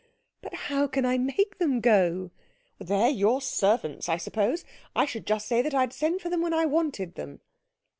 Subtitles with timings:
[0.41, 2.31] "But how can I make them go?"
[2.79, 4.65] "They're your servants, I suppose.
[4.95, 7.39] I should just say that I'd send for them when I wanted them."